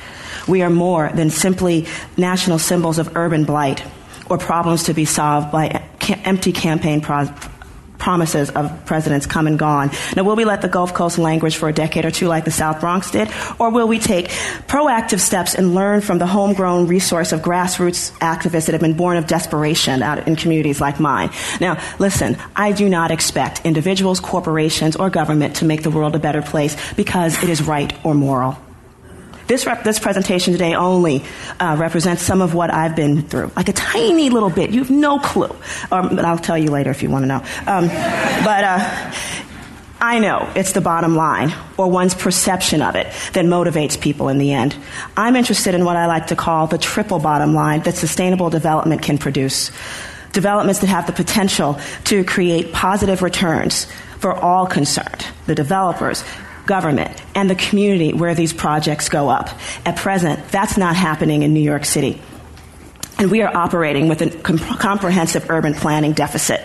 We 0.48 0.62
are 0.62 0.70
more 0.70 1.10
than 1.12 1.30
simply 1.30 1.86
national 2.16 2.58
symbols 2.58 2.98
of 2.98 3.16
urban 3.16 3.44
blight 3.44 3.84
or 4.30 4.38
problems 4.38 4.84
to 4.84 4.94
be 4.94 5.04
solved 5.04 5.52
by 5.52 5.84
empty 6.24 6.52
campaign 6.52 7.00
pro- 7.00 7.28
promises 8.06 8.50
of 8.50 8.70
presidents 8.84 9.26
come 9.26 9.48
and 9.48 9.58
gone. 9.58 9.90
Now, 10.14 10.22
will 10.22 10.36
we 10.36 10.44
let 10.44 10.62
the 10.62 10.68
Gulf 10.68 10.94
Coast 10.94 11.18
languish 11.18 11.56
for 11.56 11.68
a 11.68 11.72
decade 11.72 12.04
or 12.04 12.12
two 12.12 12.28
like 12.28 12.44
the 12.44 12.52
South 12.52 12.78
Bronx 12.78 13.10
did? 13.10 13.28
Or 13.58 13.70
will 13.70 13.88
we 13.88 13.98
take 13.98 14.28
proactive 14.68 15.18
steps 15.18 15.56
and 15.56 15.74
learn 15.74 16.02
from 16.02 16.18
the 16.18 16.26
homegrown 16.26 16.86
resource 16.86 17.32
of 17.32 17.40
grassroots 17.40 18.16
activists 18.18 18.66
that 18.66 18.74
have 18.74 18.80
been 18.80 18.96
born 18.96 19.16
of 19.16 19.26
desperation 19.26 20.04
out 20.04 20.28
in 20.28 20.36
communities 20.36 20.80
like 20.80 21.00
mine? 21.00 21.30
Now, 21.60 21.82
listen, 21.98 22.36
I 22.54 22.70
do 22.70 22.88
not 22.88 23.10
expect 23.10 23.62
individuals, 23.64 24.20
corporations, 24.20 24.94
or 24.94 25.10
government 25.10 25.56
to 25.56 25.64
make 25.64 25.82
the 25.82 25.90
world 25.90 26.14
a 26.14 26.20
better 26.20 26.42
place 26.42 26.76
because 26.94 27.42
it 27.42 27.48
is 27.48 27.60
right 27.60 27.92
or 28.04 28.14
moral. 28.14 28.56
This, 29.46 29.64
rep- 29.66 29.84
this 29.84 29.98
presentation 29.98 30.52
today 30.52 30.74
only 30.74 31.24
uh, 31.60 31.76
represents 31.78 32.22
some 32.22 32.42
of 32.42 32.54
what 32.54 32.72
I've 32.72 32.96
been 32.96 33.22
through, 33.22 33.52
like 33.54 33.68
a 33.68 33.72
tiny 33.72 34.30
little 34.30 34.50
bit. 34.50 34.70
You 34.70 34.80
have 34.80 34.90
no 34.90 35.18
clue. 35.18 35.54
Um, 35.92 36.16
but 36.16 36.24
I'll 36.24 36.38
tell 36.38 36.58
you 36.58 36.70
later 36.70 36.90
if 36.90 37.02
you 37.02 37.10
want 37.10 37.22
to 37.22 37.26
know. 37.28 37.44
Um, 37.66 37.86
but 38.44 38.64
uh, 38.64 39.12
I 40.00 40.18
know 40.18 40.50
it's 40.54 40.72
the 40.72 40.80
bottom 40.80 41.16
line, 41.16 41.54
or 41.78 41.90
one's 41.90 42.14
perception 42.14 42.82
of 42.82 42.96
it, 42.96 43.06
that 43.32 43.44
motivates 43.44 44.00
people 44.00 44.28
in 44.28 44.38
the 44.38 44.52
end. 44.52 44.76
I'm 45.16 45.36
interested 45.36 45.74
in 45.74 45.84
what 45.84 45.96
I 45.96 46.06
like 46.06 46.26
to 46.28 46.36
call 46.36 46.66
the 46.66 46.78
triple 46.78 47.18
bottom 47.18 47.54
line 47.54 47.80
that 47.82 47.94
sustainable 47.94 48.50
development 48.50 49.02
can 49.02 49.16
produce. 49.16 49.70
Developments 50.32 50.80
that 50.80 50.88
have 50.88 51.06
the 51.06 51.12
potential 51.12 51.80
to 52.04 52.24
create 52.24 52.72
positive 52.72 53.22
returns 53.22 53.86
for 54.18 54.34
all 54.34 54.66
concerned 54.66 55.26
the 55.46 55.54
developers, 55.54 56.24
government, 56.66 57.22
and 57.34 57.48
the 57.48 57.54
community 57.54 58.12
where 58.12 58.34
these 58.34 58.52
projects 58.52 59.08
go 59.08 59.28
up. 59.28 59.50
At 59.84 59.96
present, 59.96 60.48
that's 60.48 60.76
not 60.76 60.96
happening 60.96 61.42
in 61.42 61.54
New 61.54 61.60
York 61.60 61.84
City. 61.84 62.20
And 63.18 63.30
we 63.30 63.40
are 63.40 63.56
operating 63.56 64.08
with 64.08 64.20
a 64.20 64.30
comprehensive 64.38 65.48
urban 65.48 65.72
planning 65.72 66.12
deficit 66.12 66.60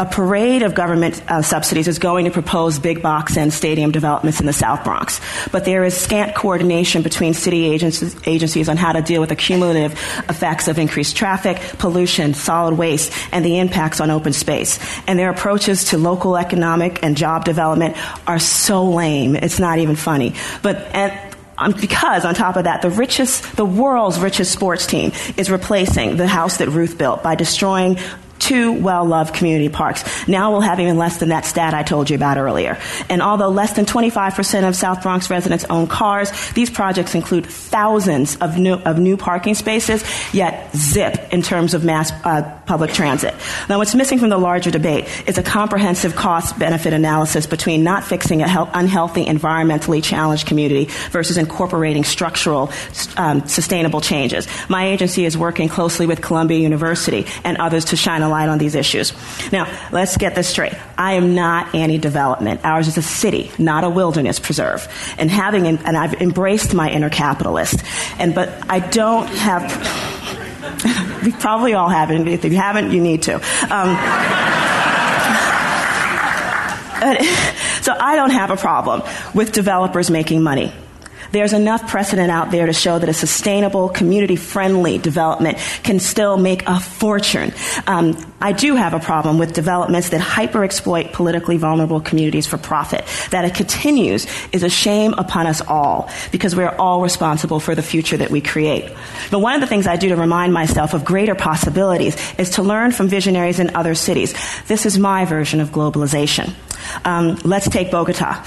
a 0.00 0.06
parade 0.06 0.62
of 0.62 0.74
government 0.74 1.22
uh, 1.28 1.42
subsidies 1.42 1.86
is 1.86 1.98
going 1.98 2.24
to 2.24 2.30
propose 2.30 2.78
big 2.78 3.02
box 3.02 3.36
and 3.36 3.52
stadium 3.52 3.90
developments 3.90 4.40
in 4.40 4.46
the 4.46 4.52
South 4.52 4.82
Bronx. 4.82 5.20
But 5.52 5.66
there 5.66 5.84
is 5.84 5.94
scant 5.94 6.34
coordination 6.34 7.02
between 7.02 7.34
city 7.34 7.66
agencies, 7.66 8.16
agencies 8.26 8.70
on 8.70 8.78
how 8.78 8.92
to 8.92 9.02
deal 9.02 9.20
with 9.20 9.28
the 9.28 9.36
cumulative 9.36 9.92
effects 10.26 10.68
of 10.68 10.78
increased 10.78 11.16
traffic, 11.16 11.58
pollution, 11.78 12.32
solid 12.32 12.78
waste, 12.78 13.12
and 13.30 13.44
the 13.44 13.58
impacts 13.58 14.00
on 14.00 14.10
open 14.10 14.32
space. 14.32 14.78
And 15.06 15.18
their 15.18 15.28
approaches 15.28 15.90
to 15.90 15.98
local 15.98 16.38
economic 16.38 17.02
and 17.02 17.14
job 17.14 17.44
development 17.44 17.98
are 18.26 18.38
so 18.38 18.86
lame. 18.88 19.36
It's 19.36 19.60
not 19.60 19.80
even 19.80 19.96
funny. 19.96 20.34
But, 20.62 20.76
and, 20.94 21.36
um, 21.58 21.74
because 21.78 22.24
on 22.24 22.34
top 22.34 22.56
of 22.56 22.64
that, 22.64 22.80
the 22.80 22.88
richest, 22.88 23.54
the 23.54 23.66
world's 23.66 24.18
richest 24.18 24.50
sports 24.50 24.86
team 24.86 25.12
is 25.36 25.50
replacing 25.50 26.16
the 26.16 26.26
house 26.26 26.56
that 26.56 26.70
Ruth 26.70 26.96
built 26.96 27.22
by 27.22 27.34
destroying 27.34 27.98
two 28.50 28.72
well-loved 28.72 29.32
community 29.32 29.68
parks. 29.68 30.26
Now 30.26 30.50
we'll 30.50 30.60
have 30.60 30.80
even 30.80 30.98
less 30.98 31.18
than 31.18 31.28
that 31.28 31.44
stat 31.44 31.72
I 31.72 31.84
told 31.84 32.10
you 32.10 32.16
about 32.16 32.36
earlier. 32.36 32.78
And 33.08 33.22
although 33.22 33.48
less 33.48 33.74
than 33.74 33.86
25% 33.86 34.68
of 34.68 34.74
South 34.74 35.02
Bronx 35.02 35.30
residents 35.30 35.64
own 35.70 35.86
cars, 35.86 36.32
these 36.50 36.68
projects 36.68 37.14
include 37.14 37.46
thousands 37.46 38.34
of 38.38 38.58
new, 38.58 38.74
of 38.74 38.98
new 38.98 39.16
parking 39.16 39.54
spaces, 39.54 40.02
yet 40.34 40.74
zip 40.74 41.32
in 41.32 41.42
terms 41.42 41.74
of 41.74 41.84
mass 41.84 42.10
uh, 42.24 42.42
public 42.66 42.92
transit. 42.92 43.36
Now 43.68 43.78
what's 43.78 43.94
missing 43.94 44.18
from 44.18 44.30
the 44.30 44.38
larger 44.38 44.72
debate 44.72 45.06
is 45.28 45.38
a 45.38 45.44
comprehensive 45.44 46.16
cost-benefit 46.16 46.92
analysis 46.92 47.46
between 47.46 47.84
not 47.84 48.02
fixing 48.02 48.42
an 48.42 48.68
unhealthy, 48.74 49.26
environmentally 49.26 50.02
challenged 50.02 50.48
community 50.48 50.86
versus 51.12 51.36
incorporating 51.36 52.02
structural, 52.02 52.72
um, 53.16 53.46
sustainable 53.46 54.00
changes. 54.00 54.48
My 54.68 54.88
agency 54.88 55.24
is 55.24 55.38
working 55.38 55.68
closely 55.68 56.08
with 56.08 56.20
Columbia 56.20 56.58
University 56.58 57.26
and 57.44 57.56
others 57.58 57.84
to 57.86 57.96
shine 57.96 58.22
a 58.22 58.28
light 58.28 58.39
on 58.48 58.58
these 58.58 58.74
issues. 58.74 59.12
Now, 59.52 59.66
let's 59.92 60.16
get 60.16 60.34
this 60.34 60.48
straight. 60.48 60.74
I 60.96 61.14
am 61.14 61.34
not 61.34 61.74
anti 61.74 61.98
development. 61.98 62.64
Ours 62.64 62.88
is 62.88 62.96
a 62.96 63.02
city, 63.02 63.50
not 63.58 63.84
a 63.84 63.90
wilderness 63.90 64.38
preserve. 64.38 64.88
And 65.18 65.30
having, 65.30 65.66
and 65.66 65.96
I've 65.96 66.14
embraced 66.14 66.74
my 66.74 66.90
inner 66.90 67.10
capitalist. 67.10 67.82
And, 68.18 68.34
but 68.34 68.48
I 68.70 68.80
don't 68.80 69.26
have, 69.28 71.22
we 71.24 71.32
probably 71.32 71.74
all 71.74 71.88
have 71.88 72.10
it. 72.10 72.26
If 72.26 72.44
you 72.44 72.56
haven't, 72.56 72.92
you 72.92 73.00
need 73.00 73.22
to. 73.22 73.34
Um, 73.70 73.96
so 77.80 77.96
I 77.98 78.14
don't 78.14 78.30
have 78.30 78.50
a 78.50 78.56
problem 78.56 79.02
with 79.34 79.52
developers 79.52 80.10
making 80.10 80.42
money. 80.42 80.70
There's 81.32 81.52
enough 81.52 81.88
precedent 81.88 82.30
out 82.30 82.50
there 82.50 82.66
to 82.66 82.72
show 82.72 82.98
that 82.98 83.08
a 83.08 83.12
sustainable, 83.12 83.88
community 83.88 84.36
friendly 84.36 84.98
development 84.98 85.58
can 85.82 86.00
still 86.00 86.36
make 86.36 86.66
a 86.66 86.80
fortune. 86.80 87.52
Um, 87.86 88.16
I 88.40 88.52
do 88.52 88.74
have 88.74 88.94
a 88.94 89.00
problem 89.00 89.38
with 89.38 89.52
developments 89.52 90.10
that 90.10 90.20
hyper 90.20 90.64
exploit 90.64 91.12
politically 91.12 91.56
vulnerable 91.56 92.00
communities 92.00 92.46
for 92.46 92.58
profit. 92.58 93.04
That 93.30 93.44
it 93.44 93.54
continues 93.54 94.26
is 94.52 94.62
a 94.62 94.70
shame 94.70 95.14
upon 95.14 95.46
us 95.46 95.60
all 95.60 96.10
because 96.32 96.56
we're 96.56 96.74
all 96.76 97.02
responsible 97.02 97.60
for 97.60 97.74
the 97.74 97.82
future 97.82 98.16
that 98.16 98.30
we 98.30 98.40
create. 98.40 98.90
But 99.30 99.40
one 99.40 99.54
of 99.54 99.60
the 99.60 99.66
things 99.66 99.86
I 99.86 99.96
do 99.96 100.08
to 100.08 100.16
remind 100.16 100.52
myself 100.52 100.94
of 100.94 101.04
greater 101.04 101.34
possibilities 101.34 102.16
is 102.38 102.50
to 102.50 102.62
learn 102.62 102.92
from 102.92 103.08
visionaries 103.08 103.60
in 103.60 103.76
other 103.76 103.94
cities. 103.94 104.34
This 104.66 104.86
is 104.86 104.98
my 104.98 105.24
version 105.24 105.60
of 105.60 105.70
globalization. 105.70 106.54
Um, 107.04 107.36
let's 107.44 107.68
take 107.68 107.90
Bogota. 107.90 108.44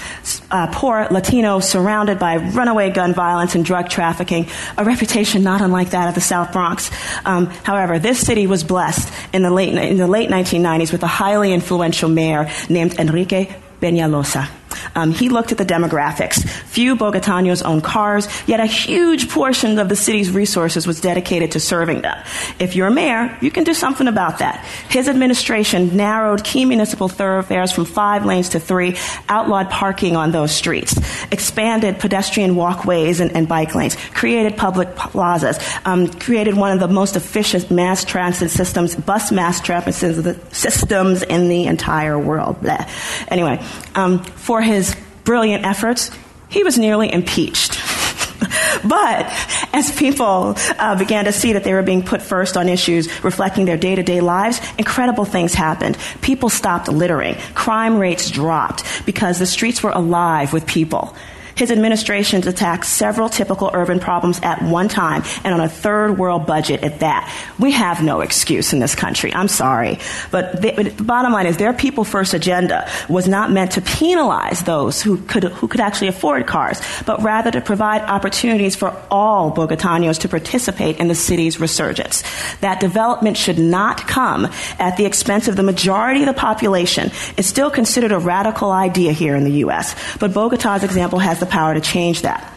Uh, 0.50 0.68
poor 0.72 1.06
Latino 1.10 1.60
surrounded 1.60 2.18
by 2.18 2.36
runaway 2.36 2.90
gun 2.90 3.14
violence 3.14 3.54
and 3.54 3.64
drug 3.64 3.88
trafficking, 3.88 4.48
a 4.76 4.84
reputation 4.84 5.42
not 5.42 5.60
unlike 5.60 5.90
that 5.90 6.08
of 6.08 6.14
the 6.14 6.20
South 6.20 6.52
Bronx. 6.52 6.90
Um, 7.24 7.46
however, 7.46 7.98
this 7.98 8.24
city 8.24 8.46
was 8.46 8.64
blessed 8.64 9.12
in 9.32 9.42
the 9.42 9.50
late 9.50 9.74
in 9.74 9.96
the 9.96 10.06
late 10.06 10.28
1990s 10.30 10.92
with 10.92 11.02
a 11.02 11.08
highly 11.08 11.52
influential 11.52 12.08
mayor 12.08 12.50
named 12.68 12.98
Enrique 12.98 13.54
Peñalosa. 13.80 14.48
Um, 14.94 15.12
he 15.12 15.28
looked 15.28 15.52
at 15.52 15.58
the 15.58 15.64
demographics. 15.64 16.48
Few 16.48 16.96
Bogotanos 16.96 17.64
own 17.64 17.80
cars, 17.80 18.28
yet 18.46 18.60
a 18.60 18.66
huge 18.66 19.28
portion 19.28 19.78
of 19.78 19.88
the 19.88 19.96
city's 19.96 20.30
resources 20.30 20.86
was 20.86 21.00
dedicated 21.00 21.52
to 21.52 21.60
serving 21.60 22.02
them. 22.02 22.16
If 22.58 22.76
you're 22.76 22.86
a 22.86 22.90
mayor, 22.92 23.36
you 23.40 23.50
can 23.50 23.64
do 23.64 23.74
something 23.74 24.06
about 24.06 24.38
that. 24.38 24.64
His 24.88 25.08
administration 25.08 25.96
narrowed 25.96 26.44
key 26.44 26.64
municipal 26.64 27.08
thoroughfares 27.08 27.72
from 27.72 27.84
five 27.84 28.24
lanes 28.24 28.50
to 28.50 28.60
three, 28.60 28.96
outlawed 29.28 29.70
parking 29.70 30.16
on 30.16 30.30
those 30.30 30.52
streets, 30.52 30.96
expanded 31.32 31.98
pedestrian 31.98 32.54
walkways 32.56 33.20
and, 33.20 33.34
and 33.36 33.48
bike 33.48 33.74
lanes, 33.74 33.96
created 34.14 34.56
public 34.56 34.94
plazas, 34.96 35.58
um, 35.84 36.08
created 36.08 36.54
one 36.54 36.72
of 36.72 36.80
the 36.80 36.88
most 36.88 37.16
efficient 37.16 37.70
mass 37.70 38.04
transit 38.04 38.50
systems, 38.50 38.94
bus 38.94 39.32
mass 39.32 39.60
transit 39.60 40.54
systems 40.54 41.22
in 41.22 41.48
the 41.48 41.66
entire 41.66 42.18
world. 42.18 42.60
Blah. 42.60 42.88
Anyway, 43.28 43.62
um, 43.94 44.22
for 44.22 44.62
his 44.62 44.83
brilliant 45.24 45.64
efforts, 45.64 46.10
he 46.48 46.62
was 46.62 46.78
nearly 46.78 47.12
impeached. 47.12 47.78
but 48.84 49.26
as 49.72 49.94
people 49.96 50.54
uh, 50.78 50.96
began 50.96 51.24
to 51.24 51.32
see 51.32 51.54
that 51.54 51.64
they 51.64 51.72
were 51.72 51.82
being 51.82 52.02
put 52.02 52.22
first 52.22 52.56
on 52.56 52.68
issues 52.68 53.24
reflecting 53.24 53.64
their 53.64 53.76
day 53.76 53.94
to 53.94 54.02
day 54.02 54.20
lives, 54.20 54.60
incredible 54.78 55.24
things 55.24 55.54
happened. 55.54 55.96
People 56.20 56.48
stopped 56.48 56.88
littering. 56.88 57.34
Crime 57.54 57.98
rates 57.98 58.30
dropped 58.30 58.84
because 59.06 59.38
the 59.38 59.46
streets 59.46 59.82
were 59.82 59.90
alive 59.90 60.52
with 60.52 60.66
people. 60.66 61.16
His 61.56 61.70
administration's 61.70 62.46
attacked 62.46 62.86
several 62.86 63.28
typical 63.28 63.70
urban 63.72 64.00
problems 64.00 64.40
at 64.42 64.62
one 64.62 64.88
time 64.88 65.22
and 65.44 65.54
on 65.54 65.60
a 65.60 65.68
third 65.68 66.18
world 66.18 66.46
budget 66.46 66.82
at 66.82 67.00
that. 67.00 67.32
We 67.58 67.72
have 67.72 68.02
no 68.02 68.20
excuse 68.20 68.72
in 68.72 68.80
this 68.80 68.94
country. 68.94 69.32
I'm 69.32 69.48
sorry. 69.48 69.98
But 70.30 70.60
the, 70.60 70.90
the 70.90 71.02
bottom 71.02 71.32
line 71.32 71.46
is 71.46 71.56
their 71.56 71.72
people 71.72 72.04
first 72.04 72.34
agenda 72.34 72.88
was 73.08 73.28
not 73.28 73.52
meant 73.52 73.72
to 73.72 73.80
penalize 73.80 74.62
those 74.62 75.00
who 75.02 75.18
could, 75.18 75.44
who 75.44 75.68
could 75.68 75.80
actually 75.80 76.08
afford 76.08 76.46
cars, 76.46 76.80
but 77.06 77.22
rather 77.22 77.50
to 77.50 77.60
provide 77.60 78.02
opportunities 78.02 78.74
for 78.74 78.94
all 79.10 79.52
Bogotanos 79.54 80.20
to 80.20 80.28
participate 80.28 80.98
in 80.98 81.08
the 81.08 81.14
city's 81.14 81.60
resurgence. 81.60 82.22
That 82.60 82.80
development 82.80 83.36
should 83.36 83.58
not 83.58 84.08
come 84.08 84.48
at 84.78 84.96
the 84.96 85.04
expense 85.04 85.48
of 85.48 85.56
the 85.56 85.62
majority 85.62 86.20
of 86.20 86.26
the 86.26 86.34
population. 86.34 87.10
It's 87.36 87.48
still 87.48 87.70
considered 87.70 88.12
a 88.12 88.18
radical 88.18 88.72
idea 88.72 89.12
here 89.12 89.36
in 89.36 89.44
the 89.44 89.52
U.S., 89.64 89.94
but 90.18 90.32
Bogota's 90.32 90.82
example 90.82 91.18
has 91.18 91.40
the 91.44 91.50
power 91.50 91.74
to 91.74 91.80
change 91.80 92.22
that. 92.22 92.50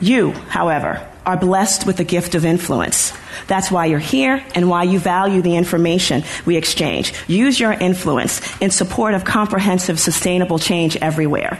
You, 0.00 0.32
however, 0.32 1.06
are 1.26 1.36
blessed 1.36 1.86
with 1.86 1.96
the 1.96 2.04
gift 2.04 2.34
of 2.34 2.44
influence. 2.44 3.12
That's 3.46 3.70
why 3.70 3.86
you're 3.86 3.98
here 3.98 4.42
and 4.54 4.68
why 4.68 4.84
you 4.84 4.98
value 4.98 5.42
the 5.42 5.56
information 5.56 6.24
we 6.46 6.56
exchange. 6.56 7.12
Use 7.28 7.60
your 7.60 7.72
influence 7.72 8.40
in 8.60 8.70
support 8.70 9.14
of 9.14 9.24
comprehensive, 9.24 10.00
sustainable 10.00 10.58
change 10.58 10.96
everywhere. 10.96 11.58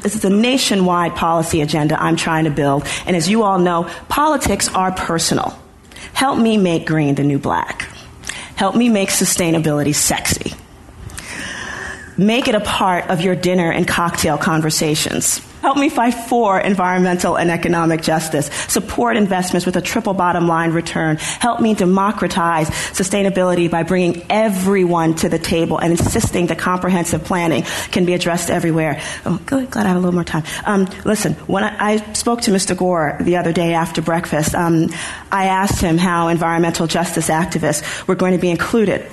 This 0.00 0.16
is 0.16 0.24
a 0.24 0.30
nationwide 0.30 1.14
policy 1.14 1.60
agenda 1.60 2.02
I'm 2.02 2.16
trying 2.16 2.44
to 2.44 2.50
build, 2.50 2.86
and 3.06 3.14
as 3.14 3.28
you 3.28 3.42
all 3.42 3.58
know, 3.58 3.88
politics 4.08 4.68
are 4.74 4.92
personal. 4.92 5.58
Help 6.14 6.38
me 6.38 6.56
make 6.56 6.86
green 6.86 7.14
the 7.14 7.24
new 7.24 7.38
black. 7.38 7.82
Help 8.56 8.74
me 8.74 8.88
make 8.88 9.10
sustainability 9.10 9.94
sexy. 9.94 10.52
Make 12.22 12.46
it 12.46 12.54
a 12.54 12.60
part 12.60 13.10
of 13.10 13.20
your 13.20 13.34
dinner 13.34 13.72
and 13.72 13.86
cocktail 13.86 14.38
conversations. 14.38 15.40
Help 15.60 15.76
me 15.76 15.88
fight 15.88 16.14
for 16.14 16.60
environmental 16.60 17.36
and 17.36 17.50
economic 17.50 18.00
justice. 18.00 18.46
Support 18.68 19.16
investments 19.16 19.66
with 19.66 19.76
a 19.76 19.80
triple 19.80 20.14
bottom 20.14 20.46
line 20.46 20.70
return. 20.70 21.16
Help 21.16 21.60
me 21.60 21.74
democratize 21.74 22.70
sustainability 22.70 23.68
by 23.68 23.82
bringing 23.82 24.24
everyone 24.30 25.16
to 25.16 25.28
the 25.28 25.38
table 25.38 25.78
and 25.78 25.90
insisting 25.90 26.46
that 26.46 26.58
comprehensive 26.60 27.24
planning 27.24 27.64
can 27.90 28.04
be 28.04 28.14
addressed 28.14 28.50
everywhere. 28.50 29.00
Oh, 29.26 29.40
good. 29.44 29.72
Glad 29.72 29.86
I 29.86 29.88
have 29.88 29.96
a 29.96 30.00
little 30.00 30.14
more 30.14 30.22
time. 30.22 30.44
Um, 30.64 30.88
listen, 31.04 31.32
when 31.48 31.64
I, 31.64 31.94
I, 31.94 32.12
spoke 32.12 32.42
to 32.42 32.52
Mr. 32.52 32.76
Gore 32.76 33.16
the 33.20 33.36
other 33.36 33.52
day 33.52 33.74
after 33.74 34.00
breakfast, 34.00 34.54
um, 34.54 34.90
I 35.32 35.46
asked 35.46 35.80
him 35.80 35.98
how 35.98 36.28
environmental 36.28 36.86
justice 36.86 37.28
activists 37.28 38.06
were 38.06 38.14
going 38.14 38.32
to 38.32 38.38
be 38.38 38.50
included 38.50 39.10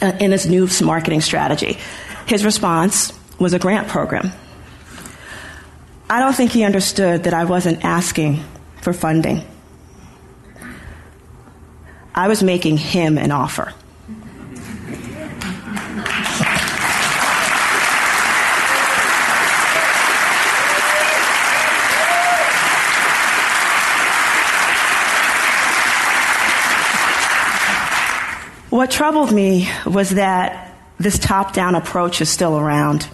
Uh, 0.00 0.12
in 0.20 0.32
his 0.32 0.46
new 0.46 0.68
marketing 0.82 1.20
strategy. 1.20 1.78
His 2.26 2.44
response 2.44 3.12
was 3.38 3.52
a 3.52 3.58
grant 3.58 3.88
program. 3.88 4.32
I 6.10 6.20
don't 6.20 6.34
think 6.34 6.50
he 6.50 6.64
understood 6.64 7.24
that 7.24 7.34
I 7.34 7.44
wasn't 7.44 7.84
asking 7.84 8.42
for 8.82 8.92
funding. 8.92 9.44
I 12.14 12.28
was 12.28 12.42
making 12.42 12.76
him 12.76 13.18
an 13.18 13.30
offer. 13.30 13.72
What 28.84 28.90
troubled 28.90 29.32
me 29.32 29.66
was 29.86 30.10
that 30.10 30.76
this 30.98 31.18
top 31.18 31.54
down 31.54 31.74
approach 31.74 32.20
is 32.20 32.28
still 32.28 32.58
around. 32.58 33.08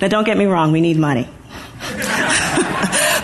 Now, 0.00 0.08
don't 0.08 0.24
get 0.24 0.38
me 0.38 0.46
wrong, 0.46 0.72
we 0.72 0.80
need 0.80 0.96
money. 0.96 1.28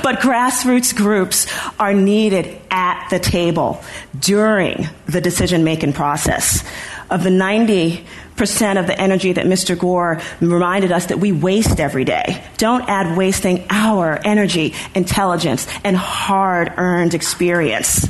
but 0.02 0.20
grassroots 0.20 0.94
groups 0.94 1.46
are 1.80 1.94
needed 1.94 2.60
at 2.70 3.08
the 3.08 3.18
table 3.18 3.82
during 4.20 4.90
the 5.06 5.22
decision 5.22 5.64
making 5.64 5.94
process. 5.94 6.62
Of 7.08 7.24
the 7.24 7.30
90 7.30 8.04
percent 8.36 8.78
of 8.78 8.86
the 8.86 9.00
energy 9.00 9.32
that 9.32 9.46
Mr. 9.46 9.76
Gore 9.76 10.20
reminded 10.42 10.92
us 10.92 11.06
that 11.06 11.18
we 11.18 11.32
waste 11.32 11.80
every 11.80 12.04
day. 12.04 12.44
Don't 12.58 12.86
add 12.90 13.16
wasting 13.16 13.64
our 13.70 14.20
energy, 14.22 14.74
intelligence, 14.94 15.66
and 15.82 15.96
hard 15.96 16.74
earned 16.76 17.14
experience 17.14 18.02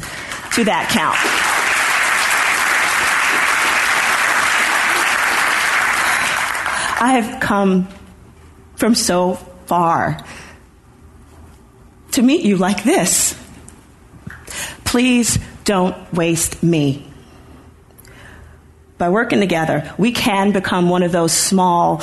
to 0.54 0.64
that 0.64 0.90
count. 0.90 1.47
I 7.00 7.12
have 7.12 7.40
come 7.40 7.88
from 8.76 8.94
so 8.94 9.34
far 9.66 10.24
to 12.12 12.22
meet 12.22 12.44
you 12.44 12.56
like 12.56 12.82
this. 12.82 13.38
Please 14.84 15.38
don't 15.64 16.12
waste 16.12 16.62
me. 16.62 17.06
By 18.96 19.10
working 19.10 19.38
together, 19.38 19.94
we 19.96 20.10
can 20.10 20.50
become 20.50 20.88
one 20.88 21.04
of 21.04 21.12
those 21.12 21.32
small, 21.32 22.02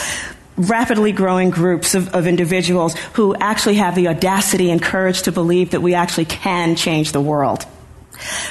rapidly 0.56 1.12
growing 1.12 1.50
groups 1.50 1.94
of, 1.94 2.16
of, 2.16 2.26
individuals 2.26 2.96
who 3.14 3.36
actually 3.36 3.76
have 3.76 3.96
the 3.96 4.08
audacity 4.08 4.72
and 4.72 4.82
courage 4.82 5.24
to 5.24 5.34
believe 5.34 5.72
that 5.72 5.82
we 5.82 5.94
actually 5.94 6.26
can 6.26 6.78
change 6.78 7.12
the 7.12 7.20
world. 7.20 7.66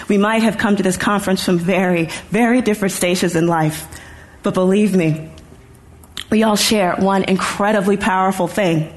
We 0.08 0.18
might 0.18 0.42
have 0.42 0.58
come 0.58 0.76
to 0.76 0.82
this 0.82 0.98
conference 0.98 1.42
from 1.42 1.58
very, 1.58 2.10
very 2.28 2.60
different 2.60 2.92
stages 2.92 3.34
in 3.34 3.46
life, 3.46 3.86
but 4.42 4.52
believe 4.52 4.94
me, 4.94 5.30
we 6.34 6.42
all 6.42 6.56
share 6.56 6.96
one 6.96 7.22
incredibly 7.22 7.96
powerful 7.96 8.48
thing 8.48 8.92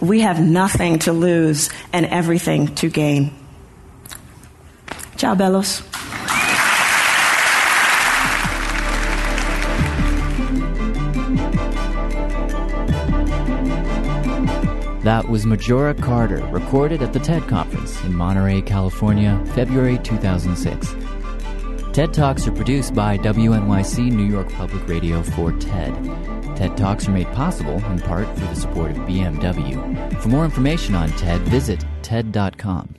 we 0.00 0.20
have 0.20 0.40
nothing 0.40 1.00
to 1.00 1.12
lose 1.12 1.68
and 1.92 2.06
everything 2.06 2.72
to 2.76 2.88
gain. 2.88 3.32
Ciao, 5.16 5.34
Bellos. 5.34 5.82
That 15.02 15.28
was 15.28 15.44
Majora 15.44 15.94
Carter, 15.94 16.46
recorded 16.46 17.02
at 17.02 17.12
the 17.12 17.18
TED 17.18 17.48
Conference 17.48 18.00
in 18.04 18.14
Monterey, 18.14 18.62
California, 18.62 19.42
February 19.54 19.98
2006. 19.98 21.03
TED 21.94 22.12
Talks 22.12 22.48
are 22.48 22.52
produced 22.52 22.92
by 22.92 23.16
WNYC 23.18 24.10
New 24.10 24.24
York 24.26 24.52
Public 24.54 24.88
Radio 24.88 25.22
for 25.22 25.52
TED. 25.52 25.94
TED 26.56 26.76
Talks 26.76 27.06
are 27.06 27.12
made 27.12 27.28
possible 27.28 27.76
in 27.84 28.00
part 28.00 28.26
through 28.36 28.48
the 28.48 28.56
support 28.56 28.90
of 28.90 28.96
BMW. 28.96 30.20
For 30.20 30.28
more 30.28 30.44
information 30.44 30.96
on 30.96 31.10
TED, 31.10 31.40
visit 31.42 31.84
TED.com. 32.02 32.96